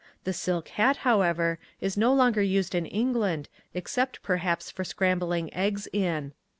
The 0.23 0.33
silk 0.33 0.69
hat, 0.69 0.97
however, 1.05 1.59
is 1.79 1.95
no 1.95 2.11
longer 2.11 2.41
used 2.41 2.73
in 2.73 2.87
England 2.87 3.49
except 3.75 4.23
perhaps 4.23 4.71
for 4.71 4.83
scrambling 4.83 5.53
eggs 5.53 5.87
in. 5.93 6.33